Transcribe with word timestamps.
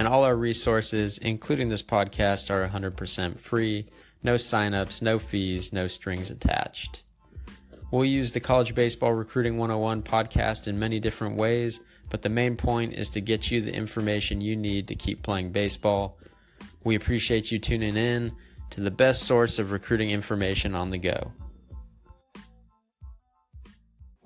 and 0.00 0.08
all 0.08 0.24
our 0.24 0.34
resources, 0.34 1.18
including 1.20 1.68
this 1.68 1.82
podcast, 1.82 2.48
are 2.48 2.66
100% 2.66 3.38
free. 3.38 3.86
No 4.22 4.36
signups, 4.36 5.02
no 5.02 5.18
fees, 5.18 5.74
no 5.74 5.88
strings 5.88 6.30
attached. 6.30 7.02
We'll 7.92 8.06
use 8.06 8.32
the 8.32 8.40
College 8.40 8.74
Baseball 8.74 9.12
Recruiting 9.12 9.58
101 9.58 10.02
podcast 10.04 10.66
in 10.66 10.78
many 10.78 11.00
different 11.00 11.36
ways, 11.36 11.80
but 12.08 12.22
the 12.22 12.30
main 12.30 12.56
point 12.56 12.94
is 12.94 13.10
to 13.10 13.20
get 13.20 13.50
you 13.50 13.60
the 13.60 13.74
information 13.74 14.40
you 14.40 14.56
need 14.56 14.88
to 14.88 14.94
keep 14.94 15.22
playing 15.22 15.52
baseball. 15.52 16.16
We 16.82 16.96
appreciate 16.96 17.52
you 17.52 17.58
tuning 17.58 17.98
in 17.98 18.32
to 18.70 18.80
the 18.80 18.90
best 18.90 19.26
source 19.26 19.58
of 19.58 19.70
recruiting 19.70 20.08
information 20.08 20.74
on 20.74 20.88
the 20.88 20.96
go. 20.96 21.30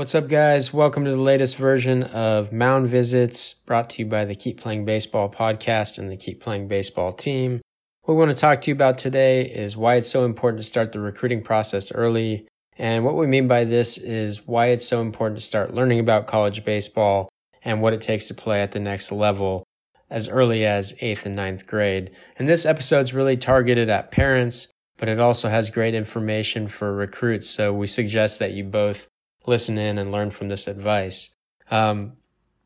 What's 0.00 0.14
up, 0.14 0.28
guys? 0.28 0.72
Welcome 0.72 1.04
to 1.04 1.10
the 1.10 1.18
latest 1.18 1.58
version 1.58 2.04
of 2.04 2.52
Mound 2.52 2.88
Visits 2.88 3.56
brought 3.66 3.90
to 3.90 3.98
you 3.98 4.06
by 4.06 4.24
the 4.24 4.34
Keep 4.34 4.58
Playing 4.58 4.86
Baseball 4.86 5.28
podcast 5.28 5.98
and 5.98 6.10
the 6.10 6.16
Keep 6.16 6.40
Playing 6.40 6.68
Baseball 6.68 7.12
team. 7.12 7.60
What 8.04 8.14
we 8.14 8.18
want 8.18 8.30
to 8.30 8.40
talk 8.40 8.62
to 8.62 8.68
you 8.68 8.74
about 8.74 8.96
today 8.96 9.42
is 9.42 9.76
why 9.76 9.96
it's 9.96 10.10
so 10.10 10.24
important 10.24 10.62
to 10.62 10.66
start 10.66 10.92
the 10.92 11.00
recruiting 11.00 11.42
process 11.42 11.92
early 11.92 12.48
and 12.78 13.04
what 13.04 13.14
we 13.14 13.26
mean 13.26 13.46
by 13.46 13.66
this 13.66 13.98
is 13.98 14.40
why 14.46 14.68
it's 14.68 14.88
so 14.88 15.02
important 15.02 15.38
to 15.38 15.44
start 15.44 15.74
learning 15.74 16.00
about 16.00 16.26
college 16.26 16.64
baseball 16.64 17.28
and 17.62 17.82
what 17.82 17.92
it 17.92 18.00
takes 18.00 18.24
to 18.24 18.34
play 18.34 18.62
at 18.62 18.72
the 18.72 18.80
next 18.80 19.12
level 19.12 19.64
as 20.08 20.28
early 20.28 20.64
as 20.64 20.94
8th 21.02 21.26
and 21.26 21.36
ninth 21.36 21.66
grade. 21.66 22.10
And 22.38 22.48
this 22.48 22.64
episode 22.64 23.00
is 23.00 23.12
really 23.12 23.36
targeted 23.36 23.90
at 23.90 24.12
parents, 24.12 24.66
but 24.96 25.10
it 25.10 25.20
also 25.20 25.50
has 25.50 25.68
great 25.68 25.94
information 25.94 26.68
for 26.68 26.94
recruits. 26.94 27.50
So 27.50 27.74
we 27.74 27.86
suggest 27.86 28.38
that 28.38 28.52
you 28.52 28.64
both 28.64 28.96
listen 29.46 29.78
in 29.78 29.98
and 29.98 30.12
learn 30.12 30.30
from 30.30 30.48
this 30.48 30.66
advice. 30.66 31.30
Um, 31.70 32.12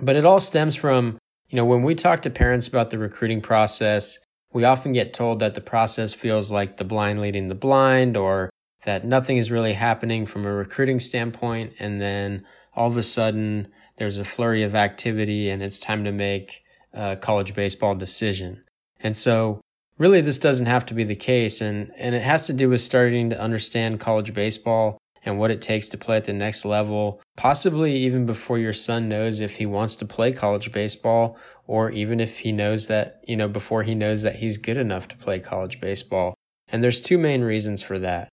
but 0.00 0.16
it 0.16 0.24
all 0.24 0.40
stems 0.40 0.76
from, 0.76 1.18
you 1.48 1.56
know, 1.56 1.64
when 1.64 1.82
we 1.82 1.94
talk 1.94 2.22
to 2.22 2.30
parents 2.30 2.68
about 2.68 2.90
the 2.90 2.98
recruiting 2.98 3.40
process, 3.40 4.18
we 4.52 4.64
often 4.64 4.92
get 4.92 5.14
told 5.14 5.40
that 5.40 5.54
the 5.54 5.60
process 5.60 6.14
feels 6.14 6.50
like 6.50 6.76
the 6.76 6.84
blind 6.84 7.20
leading 7.20 7.48
the 7.48 7.54
blind 7.54 8.16
or 8.16 8.50
that 8.84 9.04
nothing 9.04 9.36
is 9.36 9.50
really 9.50 9.72
happening 9.72 10.26
from 10.26 10.46
a 10.46 10.52
recruiting 10.52 11.00
standpoint, 11.00 11.72
and 11.78 12.00
then 12.00 12.44
all 12.74 12.90
of 12.90 12.96
a 12.96 13.02
sudden 13.02 13.68
there's 13.98 14.18
a 14.18 14.24
flurry 14.24 14.62
of 14.62 14.74
activity 14.74 15.50
and 15.50 15.62
it's 15.62 15.78
time 15.78 16.04
to 16.04 16.12
make 16.12 16.62
a 16.92 17.16
college 17.16 17.54
baseball 17.54 17.94
decision. 17.94 18.62
And 19.00 19.16
so, 19.16 19.60
really, 19.98 20.20
this 20.20 20.38
doesn't 20.38 20.66
have 20.66 20.86
to 20.86 20.94
be 20.94 21.04
the 21.04 21.16
case, 21.16 21.60
and, 21.60 21.90
and 21.98 22.14
it 22.14 22.22
has 22.22 22.46
to 22.46 22.52
do 22.52 22.70
with 22.70 22.80
starting 22.80 23.30
to 23.30 23.40
understand 23.40 24.00
college 24.00 24.32
baseball 24.32 24.98
and 25.26 25.38
what 25.38 25.50
it 25.50 25.60
takes 25.60 25.88
to 25.88 25.98
play 25.98 26.16
at 26.16 26.24
the 26.24 26.32
next 26.32 26.64
level, 26.64 27.20
possibly 27.36 27.94
even 27.96 28.24
before 28.24 28.58
your 28.58 28.72
son 28.72 29.08
knows 29.08 29.40
if 29.40 29.50
he 29.50 29.66
wants 29.66 29.96
to 29.96 30.06
play 30.06 30.32
college 30.32 30.72
baseball, 30.72 31.36
or 31.66 31.90
even 31.90 32.20
if 32.20 32.30
he 32.38 32.52
knows 32.52 32.86
that, 32.86 33.20
you 33.26 33.36
know, 33.36 33.48
before 33.48 33.82
he 33.82 33.94
knows 33.94 34.22
that 34.22 34.36
he's 34.36 34.56
good 34.56 34.76
enough 34.76 35.08
to 35.08 35.16
play 35.16 35.40
college 35.40 35.80
baseball. 35.80 36.34
And 36.68 36.82
there's 36.82 37.00
two 37.00 37.18
main 37.18 37.42
reasons 37.42 37.82
for 37.82 37.98
that. 37.98 38.28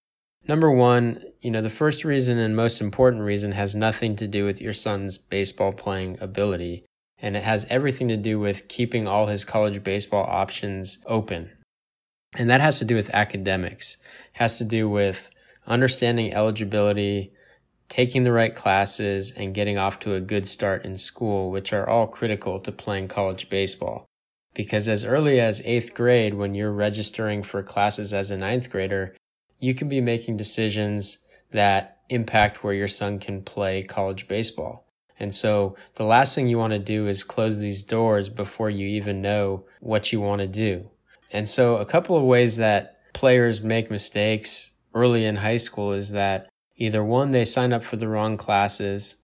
Number 0.47 0.69
one, 0.69 1.23
you 1.41 1.49
know, 1.49 1.63
the 1.63 1.69
first 1.69 2.03
reason 2.03 2.37
and 2.37 2.55
most 2.55 2.79
important 2.79 3.23
reason 3.23 3.53
has 3.53 3.73
nothing 3.73 4.15
to 4.17 4.27
do 4.27 4.45
with 4.45 4.61
your 4.61 4.73
son's 4.73 5.17
baseball 5.17 5.71
playing 5.71 6.17
ability, 6.21 6.85
and 7.17 7.35
it 7.35 7.43
has 7.43 7.65
everything 7.69 8.09
to 8.09 8.17
do 8.17 8.39
with 8.39 8.67
keeping 8.67 9.07
all 9.07 9.27
his 9.27 9.45
college 9.45 9.83
baseball 9.83 10.25
options 10.29 10.99
open. 11.07 11.49
And 12.35 12.49
that 12.49 12.61
has 12.61 12.77
to 12.79 12.85
do 12.85 12.95
with 12.95 13.09
academics, 13.11 13.97
it 14.33 14.37
has 14.37 14.57
to 14.59 14.65
do 14.65 14.89
with 14.89 15.17
understanding 15.67 16.33
eligibility, 16.33 17.31
taking 17.89 18.23
the 18.23 18.31
right 18.31 18.55
classes, 18.55 19.31
and 19.35 19.55
getting 19.55 19.77
off 19.77 19.99
to 19.99 20.15
a 20.15 20.21
good 20.21 20.47
start 20.47 20.85
in 20.85 20.97
school, 20.97 21.51
which 21.51 21.73
are 21.73 21.87
all 21.87 22.07
critical 22.07 22.59
to 22.59 22.71
playing 22.71 23.07
college 23.07 23.49
baseball. 23.49 24.05
Because 24.55 24.87
as 24.87 25.03
early 25.03 25.39
as 25.39 25.61
eighth 25.65 25.93
grade, 25.93 26.33
when 26.33 26.53
you're 26.53 26.71
registering 26.71 27.43
for 27.43 27.63
classes 27.63 28.13
as 28.13 28.29
a 28.31 28.37
ninth 28.37 28.69
grader, 28.69 29.15
you 29.59 29.73
can 29.73 29.89
be 29.89 30.01
making 30.01 30.37
decisions 30.37 31.17
that 31.51 31.99
impact 32.09 32.63
where 32.63 32.73
your 32.73 32.87
son 32.87 33.19
can 33.19 33.41
play 33.43 33.83
college 33.83 34.27
baseball. 34.27 34.85
And 35.19 35.35
so 35.35 35.77
the 35.95 36.03
last 36.03 36.35
thing 36.35 36.47
you 36.47 36.57
want 36.57 36.73
to 36.73 36.79
do 36.79 37.07
is 37.07 37.23
close 37.23 37.57
these 37.57 37.83
doors 37.83 38.29
before 38.29 38.69
you 38.69 38.87
even 38.87 39.21
know 39.21 39.65
what 39.79 40.11
you 40.11 40.19
want 40.19 40.41
to 40.41 40.47
do. 40.47 40.89
And 41.31 41.47
so 41.47 41.77
a 41.77 41.85
couple 41.85 42.17
of 42.17 42.23
ways 42.23 42.57
that 42.57 42.99
players 43.13 43.61
make 43.61 43.89
mistakes 43.89 44.71
early 44.93 45.25
in 45.25 45.35
high 45.35 45.57
school 45.57 45.93
is 45.93 46.09
that 46.09 46.49
either 46.77 47.03
one, 47.03 47.31
they 47.31 47.45
sign 47.45 47.73
up 47.73 47.83
for 47.83 47.97
the 47.97 48.07
wrong 48.07 48.37
classes, 48.37 49.15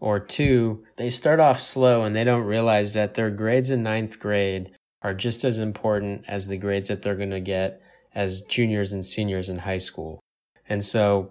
or 0.00 0.20
two, 0.20 0.84
they 0.98 1.10
start 1.10 1.40
off 1.40 1.60
slow 1.60 2.04
and 2.04 2.14
they 2.14 2.24
don't 2.24 2.44
realize 2.44 2.92
that 2.92 3.14
their 3.14 3.30
grades 3.30 3.70
in 3.70 3.82
ninth 3.82 4.18
grade 4.18 4.70
are 5.02 5.14
just 5.14 5.44
as 5.44 5.58
important 5.58 6.24
as 6.28 6.46
the 6.46 6.56
grades 6.56 6.88
that 6.88 7.02
they're 7.02 7.16
going 7.16 7.30
to 7.30 7.40
get 7.40 7.80
as 8.14 8.42
juniors 8.42 8.92
and 8.92 9.04
seniors 9.04 9.48
in 9.48 9.58
high 9.58 9.78
school. 9.78 10.20
And 10.68 10.84
so 10.84 11.30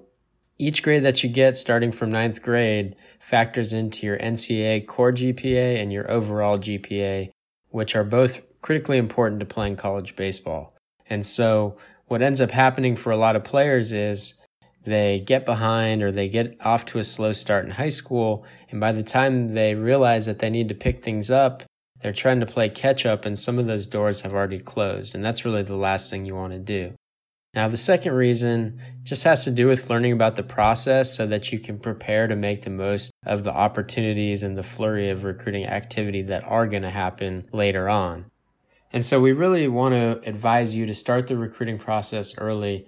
each 0.57 0.81
grade 0.81 1.03
that 1.03 1.23
you 1.23 1.29
get 1.29 1.57
starting 1.57 1.91
from 1.91 2.11
ninth 2.11 2.41
grade 2.41 2.95
factors 3.29 3.73
into 3.73 4.05
your 4.05 4.17
NCAA 4.17 4.87
core 4.87 5.11
GPA 5.11 5.81
and 5.81 5.91
your 5.91 6.09
overall 6.09 6.57
GPA, 6.57 7.31
which 7.69 7.95
are 7.95 8.03
both 8.03 8.31
critically 8.61 8.97
important 8.97 9.39
to 9.41 9.45
playing 9.45 9.75
college 9.75 10.15
baseball. 10.15 10.73
And 11.07 11.25
so 11.25 11.77
what 12.07 12.21
ends 12.21 12.41
up 12.41 12.51
happening 12.51 12.95
for 12.97 13.11
a 13.11 13.17
lot 13.17 13.35
of 13.35 13.43
players 13.43 13.91
is 13.91 14.33
they 14.85 15.23
get 15.25 15.45
behind 15.45 16.03
or 16.03 16.11
they 16.11 16.29
get 16.29 16.57
off 16.61 16.85
to 16.85 16.99
a 16.99 17.03
slow 17.03 17.33
start 17.33 17.65
in 17.65 17.71
high 17.71 17.89
school. 17.89 18.45
And 18.69 18.79
by 18.79 18.91
the 18.91 19.03
time 19.03 19.53
they 19.55 19.73
realize 19.73 20.25
that 20.27 20.39
they 20.39 20.49
need 20.49 20.69
to 20.69 20.75
pick 20.75 21.03
things 21.03 21.31
up, 21.31 21.63
they're 22.01 22.13
trying 22.13 22.41
to 22.41 22.45
play 22.45 22.69
catch 22.69 23.05
up, 23.05 23.25
and 23.25 23.39
some 23.39 23.57
of 23.57 23.65
those 23.65 23.87
doors 23.87 24.21
have 24.21 24.33
already 24.33 24.59
closed, 24.59 25.15
and 25.15 25.25
that's 25.25 25.43
really 25.43 25.63
the 25.63 25.75
last 25.75 26.09
thing 26.09 26.25
you 26.25 26.35
want 26.35 26.53
to 26.53 26.59
do. 26.59 26.93
Now, 27.55 27.69
the 27.69 27.77
second 27.77 28.13
reason 28.13 28.79
just 29.03 29.23
has 29.23 29.45
to 29.45 29.51
do 29.51 29.67
with 29.67 29.89
learning 29.89 30.11
about 30.11 30.35
the 30.35 30.43
process 30.43 31.15
so 31.15 31.25
that 31.25 31.51
you 31.51 31.59
can 31.59 31.79
prepare 31.79 32.27
to 32.27 32.35
make 32.35 32.63
the 32.63 32.69
most 32.69 33.11
of 33.25 33.45
the 33.45 33.53
opportunities 33.53 34.43
and 34.43 34.57
the 34.57 34.61
flurry 34.61 35.09
of 35.09 35.23
recruiting 35.23 35.65
activity 35.65 36.21
that 36.23 36.43
are 36.43 36.67
going 36.67 36.83
to 36.83 36.91
happen 36.91 37.47
later 37.53 37.87
on. 37.87 38.25
And 38.95 39.03
so, 39.03 39.19
we 39.19 39.33
really 39.33 39.67
want 39.67 39.93
to 39.93 40.21
advise 40.25 40.73
you 40.73 40.85
to 40.85 40.93
start 40.93 41.27
the 41.27 41.35
recruiting 41.35 41.77
process 41.77 42.33
early. 42.37 42.87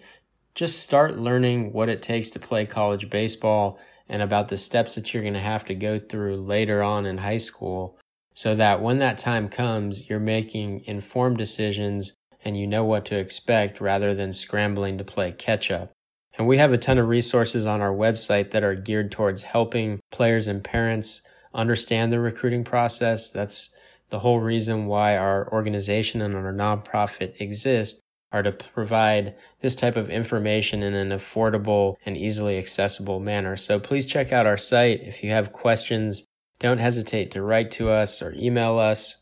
Just 0.55 0.79
start 0.79 1.19
learning 1.19 1.73
what 1.73 1.89
it 1.89 2.01
takes 2.01 2.29
to 2.29 2.39
play 2.39 2.65
college 2.65 3.09
baseball 3.09 3.77
and 4.07 4.21
about 4.21 4.47
the 4.47 4.55
steps 4.55 4.95
that 4.95 5.13
you're 5.13 5.21
going 5.21 5.33
to 5.33 5.41
have 5.41 5.65
to 5.65 5.75
go 5.75 5.99
through 5.99 6.37
later 6.37 6.81
on 6.81 7.05
in 7.05 7.17
high 7.17 7.39
school 7.39 7.97
so 8.35 8.55
that 8.55 8.81
when 8.81 8.99
that 8.99 9.17
time 9.17 9.49
comes, 9.49 10.09
you're 10.09 10.17
making 10.17 10.85
informed 10.85 11.37
decisions 11.37 12.13
and 12.45 12.57
you 12.57 12.67
know 12.67 12.85
what 12.85 13.03
to 13.07 13.19
expect 13.19 13.81
rather 13.81 14.15
than 14.15 14.31
scrambling 14.31 14.97
to 14.99 15.03
play 15.03 15.33
catch 15.33 15.69
up. 15.71 15.91
And 16.37 16.47
we 16.47 16.57
have 16.57 16.71
a 16.71 16.77
ton 16.77 16.99
of 16.99 17.09
resources 17.09 17.65
on 17.65 17.81
our 17.81 17.93
website 17.93 18.51
that 18.51 18.63
are 18.63 18.75
geared 18.75 19.11
towards 19.11 19.43
helping 19.43 19.99
players 20.13 20.47
and 20.47 20.63
parents 20.63 21.19
understand 21.53 22.13
the 22.13 22.19
recruiting 22.21 22.63
process. 22.63 23.29
That's 23.29 23.67
the 24.09 24.19
whole 24.19 24.39
reason 24.39 24.87
why 24.87 25.17
our 25.17 25.51
organization 25.51 26.21
and 26.21 26.35
our 26.35 26.53
nonprofit 26.53 27.33
exist 27.39 27.99
are 28.31 28.43
to 28.43 28.51
provide 28.73 29.35
this 29.61 29.75
type 29.75 29.95
of 29.95 30.09
information 30.09 30.83
in 30.83 30.93
an 30.93 31.17
affordable 31.17 31.95
and 32.05 32.17
easily 32.17 32.57
accessible 32.57 33.19
manner. 33.19 33.55
So 33.55 33.79
please 33.79 34.05
check 34.05 34.31
out 34.31 34.45
our 34.45 34.57
site 34.57 35.01
if 35.01 35.23
you 35.23 35.31
have 35.31 35.53
questions 35.53 36.23
don't 36.59 36.79
hesitate 36.79 37.31
to 37.31 37.41
write 37.41 37.71
to 37.71 37.89
us 37.89 38.21
or 38.21 38.33
email 38.33 38.79
us. 38.79 39.15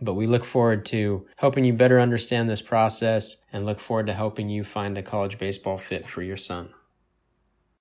But 0.00 0.14
we 0.14 0.28
look 0.28 0.44
forward 0.44 0.86
to 0.86 1.26
helping 1.36 1.64
you 1.64 1.72
better 1.72 2.00
understand 2.00 2.48
this 2.48 2.62
process 2.62 3.36
and 3.52 3.66
look 3.66 3.80
forward 3.80 4.06
to 4.06 4.14
helping 4.14 4.48
you 4.48 4.62
find 4.62 4.96
a 4.96 5.02
college 5.02 5.38
baseball 5.38 5.78
fit 5.88 6.04
for 6.08 6.22
your 6.22 6.36
son. 6.36 6.70